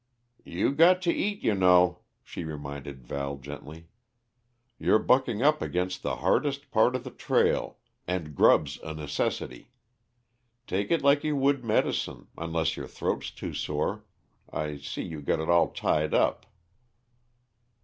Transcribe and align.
"You 0.45 0.71
got 0.71 0.99
to 1.03 1.13
eat, 1.13 1.43
you 1.43 1.53
know," 1.53 1.99
she 2.23 2.43
reminded 2.43 3.05
Val 3.05 3.37
gently. 3.37 3.89
"You're 4.79 4.97
bucking 4.97 5.43
up 5.43 5.61
ag'inst 5.61 6.01
the 6.01 6.15
hardest 6.15 6.71
part 6.71 6.95
of 6.95 7.03
the 7.03 7.11
trail, 7.11 7.77
and 8.07 8.33
grub's 8.33 8.79
a 8.81 8.95
necessity. 8.95 9.69
Take 10.65 10.89
it 10.89 11.03
like 11.03 11.23
you 11.23 11.35
would 11.35 11.63
medicine 11.63 12.29
unless 12.35 12.75
your 12.75 12.87
throat's 12.87 13.29
too 13.29 13.53
sore. 13.53 14.03
I 14.51 14.77
see 14.77 15.03
you 15.03 15.21
got 15.21 15.39
it 15.39 15.51
all 15.51 15.67
tied 15.69 16.15
up." 16.15 16.47